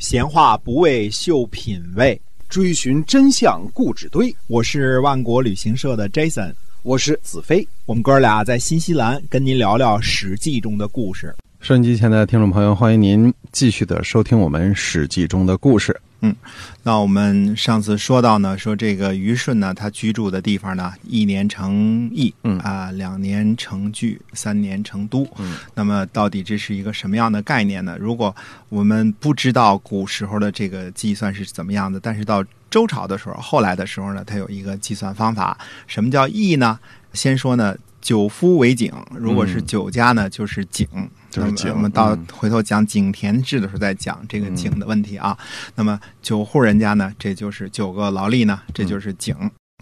[0.00, 2.18] 闲话不为秀品味，
[2.48, 4.34] 追寻真相固执堆。
[4.46, 7.68] 我是万国旅行社的 Jason，我是子飞。
[7.84, 11.36] 我们哥俩在新西兰跟您聊聊《史记》中的故事。
[11.60, 15.94] 收音机前的听众朋友，欢迎您继续的收听我们《史记》中的故事。
[16.22, 16.36] 嗯，
[16.82, 25.26] 那我们上次说到呢，说这个虞舜呢，他居住的地方呢，一年成邑，嗯啊，两年成聚，三年成都。
[25.38, 27.96] 嗯，那么到底这是一个什么样的概念呢？
[27.98, 28.34] 如果
[28.68, 35.56] 我们不知道古时候的这个计算是怎么样的，但是到周朝的时候，后来的时候呢，它有一个计算方法。
[35.86, 36.78] 什么叫邑呢？
[37.14, 40.86] 先说呢，九夫为井，如果是九家呢，就是井。
[41.30, 45.38] 就是我们到嗯回头讲井田制的时候再讲这个井的问题啊。
[45.76, 49.36] 那么九户人家呢，这就是九个劳力呢，这就是井。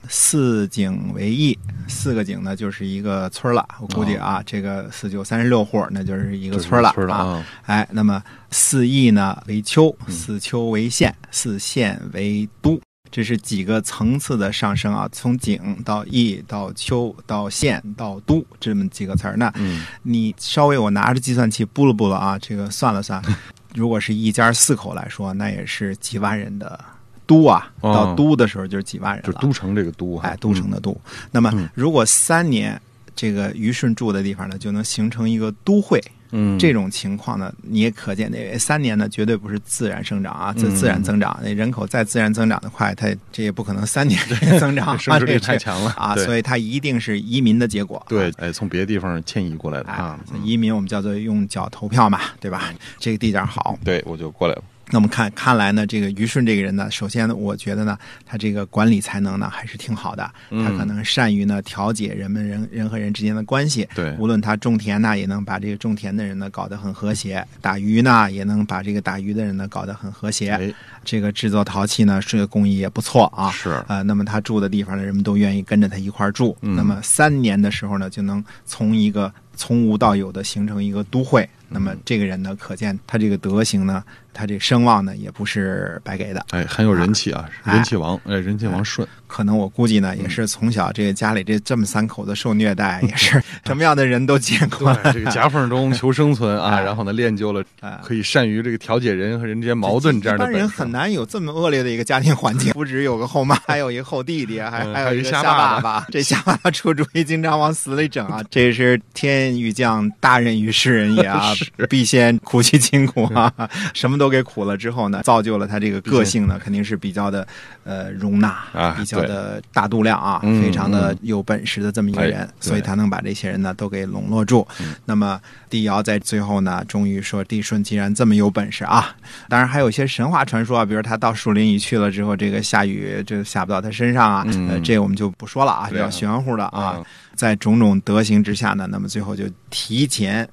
[0.08, 1.58] 四井为邑，
[1.88, 3.66] 四个井呢就是一个村儿了。
[3.80, 6.92] 我估计啊，这个四九三十六户，那就是一个村儿了啊。
[6.92, 12.78] 村了啊，哎，那么四邑呢为丘，嗯四丘为县，四县为都。
[13.10, 19.36] 这是几个层次的上升啊，从景到邑到丘到县到都这么几个词儿。
[19.36, 23.22] 那嗯你稍微我拿着计算器拨了拨了啊，这个算了算，
[23.74, 26.78] 如果是一家四口来说，那也是几万人的
[27.26, 27.72] 都啊。
[27.80, 30.98] 哦到都的时候就是几万人了，就都城这个都啊，哎，都城的都。
[31.30, 32.80] 那么嗯如果三年，
[33.16, 36.02] 这个虞舜住的地方呢，就能形成一个都会。
[36.30, 41.38] 嗯，这种情况呢，你也可见，那三年呢，绝对不是自然生长啊，自嗯自然增长。
[41.42, 44.20] 那人口再自然增长的快，它这也不可能三年
[44.58, 48.04] 增长这生殖率太强了啊，所以它一定是移民的结果。
[48.08, 52.72] 对，哎，从别的地方迁移过来的哎啊，，移民我们叫做用脚投票嘛，对吧？
[52.98, 53.78] 这个地点好。
[53.84, 54.62] 对我就过来了。
[54.90, 63.86] 那我们看看来呢，这个于顺这个人呢，首先呢，我觉得呢，他这个管理才能呢还是挺好的，嗯他可能善于呢调解人们人人和人之间的关系。
[63.94, 70.52] 对无论他种田呢，也能把这个种田的人呢搞得很和谐；打鱼呢，也能把这个打鱼的人呢搞得很和谐。
[70.52, 70.72] 哎，
[71.04, 73.50] 这个制作陶器呢，这个工艺也不错啊。
[73.50, 76.56] 是呃，那么他住的地方呢，人们都愿意跟着他一块儿住。
[76.62, 81.46] 嗯那么三年的时候呢，就能从一个从无到有的形成一个都会。
[81.70, 84.02] 那么这个人呢，可见他这个德行呢，
[84.32, 86.44] 他这声望呢，也不是白给的。
[86.50, 94.94] 哎，很有人气啊，哎人气王，哎，人气王舜，可能我估计呢，也是从小这个家里这这么三口子受虐待，也是 什么样的人都见过。
[94.94, 106.06] 对，这个夹缝中求生存啊， 哎然后呢，练就了哎可以善于这个调解人和人之间矛盾这样的本事一般人很难有这么恶劣的一个家庭环境， 不止有个后妈，还有一个后弟弟，还嗯还有一个瞎爸爸爸。
[106.10, 108.42] 这瞎爸爸出主意，经常往死里整啊！
[108.50, 111.52] 这是天欲降大任于斯人也啊，
[111.88, 113.52] 必先苦其辛苦啊！
[113.94, 117.46] 什么都给苦了之后呢，造就了他这个个性呢，肯定是比较的
[117.84, 124.66] 呃容纳啊比较的大度量啊，嗯非常的有本事的这么一个人，哎所以他能把这些人呢都给笼络住。
[125.04, 125.40] 那么
[125.70, 129.14] 帝尧在最后呢，终于说帝舜既然这么有本事啊，
[129.48, 134.68] 当然还有一些神话传说啊，比如他到树林里去了之后，这个下雨就下不到他身上啊，嗯。
[134.68, 136.94] 呃，这我们就不说了啊，比较玄乎的啊。
[136.98, 137.04] 嗯。
[137.34, 140.48] 在种种德行之下呢，那么最后就提前。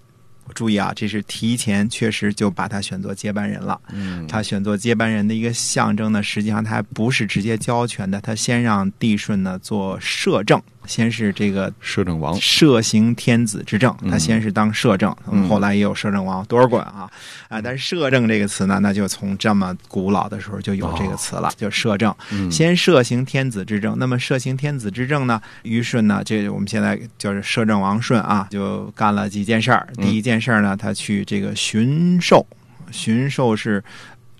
[0.53, 3.79] 注意啊，这是提前，确实就把他选做接班人了。
[3.91, 17.09] 嗯，他选做接班人的一个象征呢，实际上他还不是直接交权的，他先让帝舜呢做摄政，先是这个摄政王，摄行天子之政，嗯他先是当摄政，嗯后来也有摄政王多尔衮啊，
[17.49, 22.13] 啊，但是摄政这个词呢，那就从这么古老的时候就有这个词了，就摄政。
[22.31, 29.87] 嗯先摄行天子之政，那么摄行天子之政呢，虞舜呢，这我们现在就是摄政王顺啊，就干了几件事儿。
[29.97, 32.45] 嗯第一件事儿呢，他去这个巡狩，
[32.91, 33.83] 巡狩是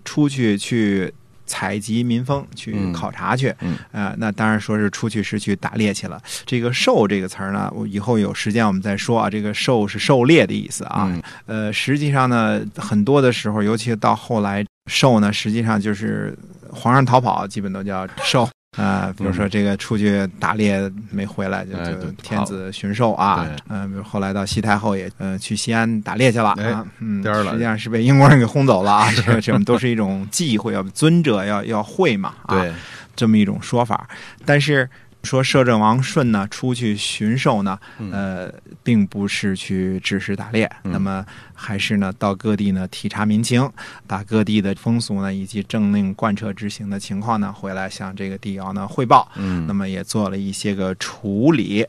[0.03, 1.13] 出去去。
[1.45, 6.21] 采集民风，去嗯考察去，嗯呃，那当然说是出去是去打猎去了。
[6.45, 9.29] 这个“狩”这个词儿呢，我以后有时间我们再说啊。
[9.29, 11.07] 这个“狩”是狩猎的意思啊。
[11.11, 16.35] 嗯呃，实际上呢，很多的时候，尤其到后来，狩呢，实际上就是
[16.71, 18.47] 皇上逃跑，基本都叫狩。
[18.75, 23.55] 啊、比如说这个出去打猎没回来，就就天子巡狩啊对。
[23.69, 26.53] 嗯、比如后来到西太后也，呃，去西安打猎去了。
[26.99, 29.11] 嗯，实际上是被英国人给轰走了啊。
[29.15, 32.59] 这个这种都是一种忌讳，要尊者要要会嘛啊。
[32.59, 32.73] 对，
[33.15, 34.07] 这么一种说法。
[34.43, 34.89] 但是
[35.25, 43.67] 说摄政王舜呢出去巡狩呢，嗯呃，并不是去只是打猎，嗯那么还是呢到各地呢体察民情，
[44.05, 49.29] 把各地的风俗呢以及政令贯彻执行的情况呢回来向这个帝尧呢汇报。
[49.35, 51.85] 嗯那么也做了一些个处理。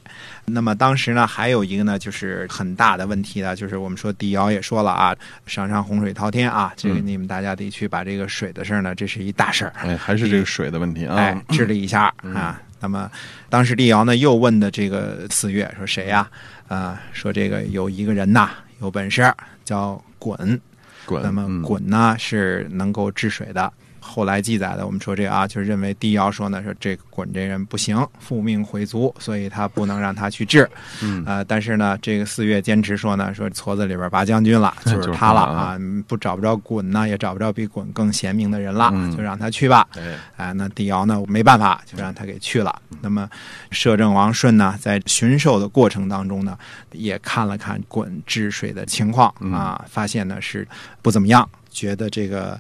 [0.47, 9.73] 那么当时呢，还有一个呢，就是很大的问题呢，就是我们说帝尧也说了啊，上上洪水滔天啊，这个嗯你们大家得去把这个水的事儿呢，这是一大事儿。
[9.77, 12.61] 哎，还是这个水的问题啊，哎，治理一下啊。
[12.81, 13.11] 那么
[13.49, 16.29] 当时帝尧呢又问的这个四月说谁呀、
[16.69, 17.01] 啊？
[17.13, 18.51] 说这个有一个人呐
[18.81, 19.33] 有本事，
[19.65, 20.59] 叫鲧。
[21.07, 23.73] 滚，那么嗯鲧呢是能够治水的。
[24.07, 30.69] 后来记载的，我们说这个啊，就是认为帝尧说呢，说这个鲧这人不行，复命回族，所以他不能让他去治。
[31.03, 39.87] 嗯呃，但是呢，这个四月坚持说呢，说矬子里边拔将军了，就 就是是他了他啊不找不着鲧呢，也找不着比鲧更贤明的人了，嗯就让他去吧。
[39.97, 42.81] 哎，啊，那帝尧呢没办法，就让他给去了。
[43.01, 43.29] 那么
[43.71, 46.57] 摄政王舜呢，在巡狩的过程当中呢，
[46.93, 50.67] 也看了看鲧治水的情况啊，发现呢是
[51.03, 52.59] 不怎么样，觉得这个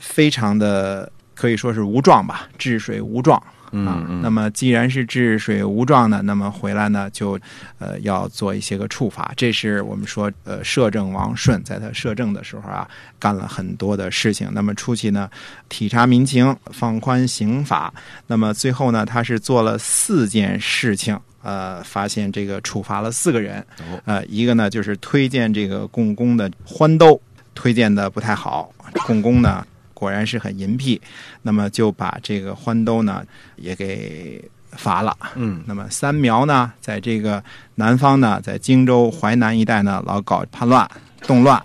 [0.00, 3.36] 非常的可以说是无状吧，治水无状。
[3.38, 7.38] 啊嗯，嗯那么既然是治水无状呢，那么回来呢就
[7.78, 12.88] 呃要做一些个处罚，这是我们说呃摄政王舜在他摄政的时候啊
[13.18, 14.48] 干了很多的事情。
[14.52, 15.28] 那么初期呢
[15.68, 17.92] 体察民情，放宽刑法，
[18.28, 21.18] 那么最后呢他是做了四件事情。
[21.42, 27.20] 呃，发现这个处罚了四个人哦，呃，一个呢就是推荐这个共工的欢兜，
[27.54, 28.72] 推荐的不太好，
[29.06, 29.64] 共工呢
[29.96, 31.00] 果然是很淫僻，
[31.40, 33.24] 那么就把这个欢兜呢
[33.56, 35.16] 也给罚了。
[35.36, 37.42] 嗯那么三苗呢，在这个
[37.76, 40.86] 南方呢，在荆州、淮南一带呢，老搞叛乱、
[41.22, 41.62] 动乱，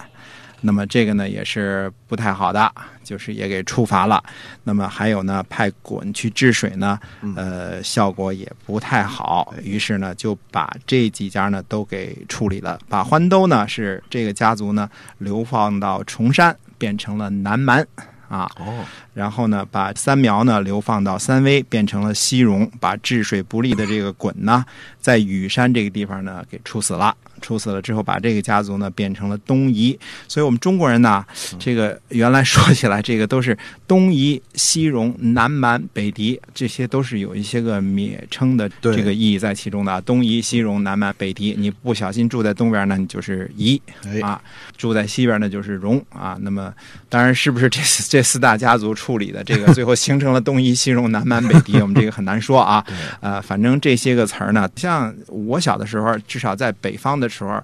[0.62, 2.72] 那么这个呢也是不太好的，
[3.04, 4.24] 就是也给处罚了。
[4.64, 6.98] 那么还有呢，派鲧去治水呢，
[7.36, 9.54] 呃，效果也不太好。
[9.62, 17.86] 于是呢，就把这几家呢都给处理了，把欢兜呢是这个家族呢流放到崇山，变成了南蛮
[18.32, 18.50] 啊。
[18.60, 24.66] 哦，然后呢，把三苗呢流放到三危，变成了西戎；把治水不利的这个鲧呢，
[25.00, 27.16] 在羽山这个地方呢给处死了。
[27.42, 29.98] 处死了之后，把这个家族呢变成了东夷。
[30.28, 31.26] 所以，我们中国人呢，
[31.58, 40.00] 这个原来说起来，这个都是东夷、西戎、南蛮、北狄，这些都是有一些个蔑称的对这个意义在其中的啊。
[40.02, 44.40] 东夷、西戎、南蛮、北狄，你不小心住在东边呢，你就是夷哎，啊；
[44.78, 46.38] 住在西边呢，就是戎啊。
[46.42, 46.72] 那么，
[47.10, 52.84] 当然是不是这四这四大家族处理的这个， 最后形成了东夷、西戎、南蛮、北狄，我们这个很难说啊。
[52.88, 57.60] 对，呃，反正这些个词儿呢，像我小的时候，至少在北方的时候，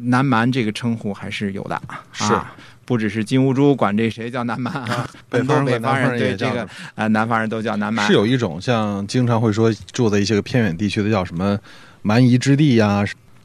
[0.00, 1.80] 南蛮这个称呼还是有的。
[2.12, 2.54] 是啊，
[2.84, 8.06] 不只是金乌珠管这谁叫南蛮啊，北 很多方北方人对这个呃南方人都叫南蛮。
[8.06, 11.58] 是有一种像经常会说住在一些个偏远地区的叫什么
[12.02, 13.02] 蛮夷之地呀、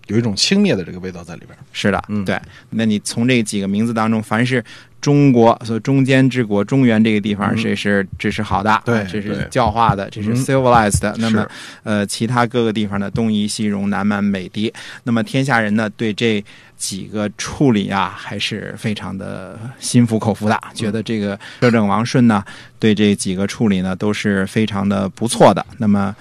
[0.10, 1.58] 有一种轻蔑的这个味道在里边。
[1.72, 2.40] 是的，嗯对。
[2.70, 4.64] 那你从这几个名字当中，凡是
[5.02, 11.16] 中国所中间之国中原这个地方，嗯这是这是好的，对啊这是教化的，这是嗯 civilized 的。
[11.20, 11.48] 那么
[11.84, 14.74] 呃，其他各个地方的东夷、西戎、南蛮、北狄，
[15.04, 16.44] 那么天下人呢对这
[16.76, 22.44] 几个处理啊，还是非常的心服口服的，觉得这个摄政王顺呢
[22.78, 25.66] 对这几个处理呢都是非常的不错的。
[25.78, 26.14] 那么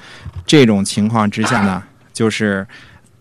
[0.46, 1.82] 这种情况之下呢，
[2.12, 2.66] 就是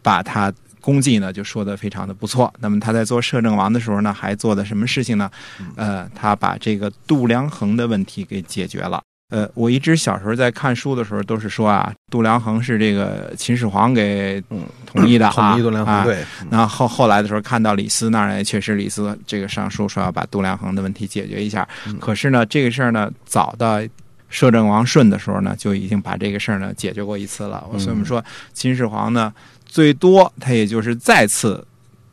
[0.08, 2.54] 把他功绩呢就说的非常的不错。
[2.62, 5.30] 那么他在做摄政王的时候呢，还做的什么事情呢？
[5.76, 9.02] 呃，他把这个度量衡的问题给解决了。
[9.30, 21.68] 呃，我一直小时候在看书的时候都是说啊，度量衡是这个秦始皇给嗯统一的啊，统一度量衡，啊对，那后后来的时候看到李斯那儿呢，确实李斯这个上书说要把度量衡的问题解决一下。
[21.88, 23.82] 嗯可是呢，这个事儿呢，早到
[24.30, 27.66] 摄政王舜的时候呢，就已经把这个事儿呢解决过一次了。
[27.74, 29.34] 嗯所以我们说，秦始皇呢，
[29.78, 31.64] 最多他也就是再次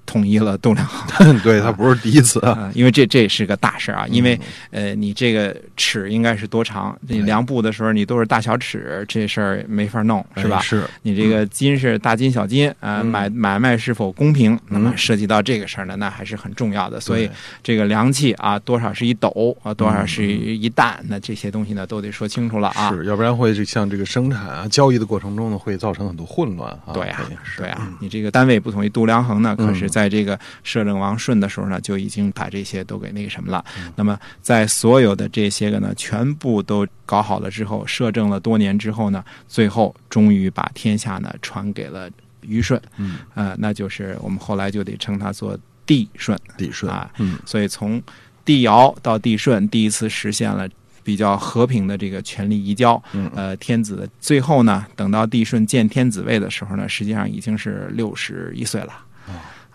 [0.07, 2.51] 统一了度量衡对他不是第一次啊。
[2.51, 4.39] 啊，因为这这是个大事啊，因为
[4.71, 6.97] 嗯呃，你这个尺应该是多长？
[7.09, 10.63] 你哎量布的时候，你都是大小尺，这事儿没法弄，是吧哎？
[10.63, 14.59] 是，你这个金是大金小金啊、买买卖是否公平？
[14.69, 17.01] 那么嗯涉及到这个事儿呢，那还是很重要的。
[17.01, 17.29] 所以
[17.63, 22.91] 这个量器啊，多少是一斗啊，多少是一担，那这些东西呢，都得说清楚了啊。
[22.91, 26.93] 是，要不然会这像这个生产啊、交易的过程中呢，会造成很多混乱啊。
[26.93, 27.21] 对呀、
[27.57, 33.65] 对呀、你这个单位不统一度量衡呢，可是嗯在这个摄政王顺的时候呢，就已经把这些都给那个什么了。
[33.79, 42.11] 嗯那么在所有的这些个呢，全部都搞好了之后，摄政了多年之后呢，最后终于把天下呢传给了
[42.41, 46.37] 虞舜，嗯，呃，那就是我们后来就得称他做帝舜。
[46.57, 48.03] 帝舜啊，嗯所以从
[48.45, 50.69] 帝尧到帝舜，第一次实现了
[51.05, 53.01] 比较和平的这个权力移交。
[53.13, 58.93] 嗯呃，天子的最后呢，等到帝舜见天子位的时候呢，实际上已经是六十一岁了。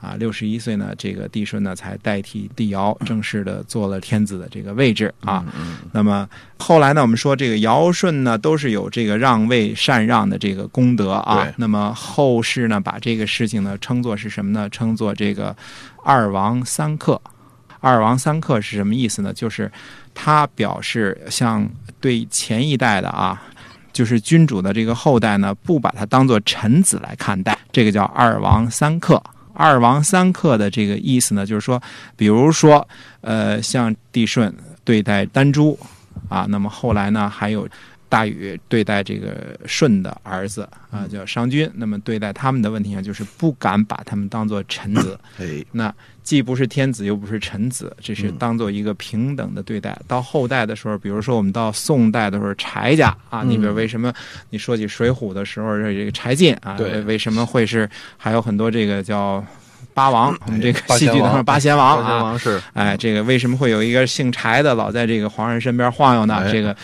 [0.01, 5.46] 哦啊，六十一岁呢，这个帝舜呢才代替帝尧正式的做了天子的这个位置啊。
[5.58, 6.27] 嗯那么
[6.58, 11.48] 后来呢，我们说这个尧舜呢都是有这个让位禅让的这个功德啊。
[11.58, 14.70] 那么后世呢把这个事情呢称作是什么呢？
[14.70, 15.56] 称作这个
[16.03, 17.22] 二王三克。
[17.82, 19.34] 二王三克是什么意思呢？
[19.34, 19.72] 就是
[20.13, 23.41] 他表示像对前一代的啊。
[23.91, 29.22] 就是君主的这个后代呢，不把他当做臣子来看待，这个叫二王三克。
[29.60, 31.82] 二王三客的这个意思呢，就是说，
[32.16, 32.88] 比如说，
[33.20, 34.54] 呃，像帝舜
[34.86, 35.78] 对待丹朱
[36.30, 37.68] 啊，那么后来呢，还有
[38.10, 45.18] 大禹对待这个舜的儿子啊，叫商均，那么对待他们的问题上，就是不敢把他们当做臣子。
[45.38, 49.98] 哎，那既不是天子，又不是臣子，这是当做一个平等的对待。
[50.08, 54.12] 到后代的时候，比如说我们到宋代的时候，柴家啊，你比如为什么
[54.50, 56.89] 你说起《水浒》的时候，这个柴进啊，对。
[56.89, 57.88] 为为什么会是
[58.18, 59.44] 还有很多这个叫
[59.94, 62.24] 八王，我们这个戏剧当中八贤王 啊。
[62.24, 62.60] 王是。
[62.74, 66.38] 哎，这个为什么会有一个姓柴的老在这个皇上身边晃悠呢？
[66.38, 66.51] 哎。
[66.51, 66.75] 这个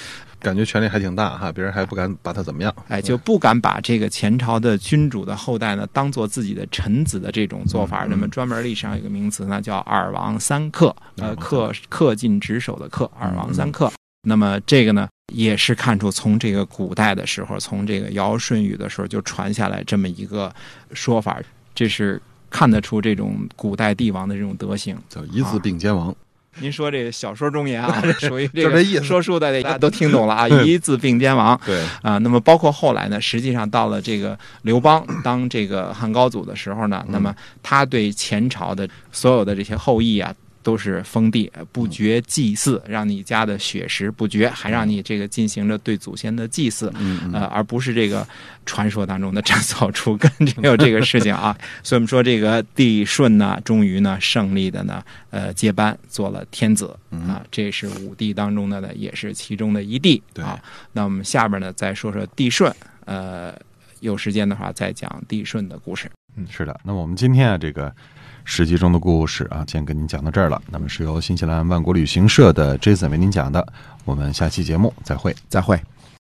[0.46, 2.72] 感觉权力还挺大哈，别人还不敢把他怎么样。
[2.88, 8.06] 哎，就不敢把这个前朝的君主的后代呢，当做自己的臣子的这种做法。
[8.08, 13.92] 那么专门历史上有一个名词呢，叫“二王三克”，呃，恪恪尽职守的恪，二王三克。
[14.28, 20.54] 那么这个呢，也是看出从这个古代的时候，从这个尧舜禹的时候就传下来这么一个
[20.94, 21.42] 说法，
[21.74, 22.22] 这是
[22.52, 24.96] 看得出这种古代帝王的这种德行。
[25.10, 26.16] 叫一字并肩王，
[26.60, 31.60] 您说这个小说中言啊，这 属于这个说书的，大家都听懂了啊，一字并肩王。
[31.66, 40.34] 对，啊，那么包括后来呢，实际上到了这个刘邦当这个汉高祖的时候呢，那么他对前朝的所有的这些后裔啊。
[40.66, 48.28] 都是封地，不绝祭祀，让你家的血食不绝，还让你这个进行着对祖先的祭祀，嗯呃，而不是这个
[48.66, 51.56] 传说当中的斩草除根，没有这个事情啊。
[51.84, 60.60] 所以我们说这个帝舜呢，终于呢胜利的呢，呃，接班做了天子啊，这是五帝当中的呢，也是其中的一帝对啊。
[60.92, 62.74] 那我们下边呢再说说帝舜，
[63.06, 63.54] 呃，
[64.00, 66.10] 有时间的话再讲帝舜的故事。
[66.36, 66.80] 嗯，是的。
[66.84, 67.96] 那么我们今天啊，这个
[68.48, 70.62] 史记中的故事啊，今天跟您讲到这儿了。
[70.70, 73.68] 那么是由新西兰万国旅行社的 Jason 为您讲的。
[74.06, 75.36] 我们下期节目再会。
[75.50, 75.78] 再会。